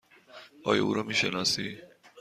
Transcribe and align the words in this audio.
آیا 0.63 0.83
او 0.83 0.93
را 0.93 1.03
می 1.03 1.13
شناسی؟ 1.13 1.77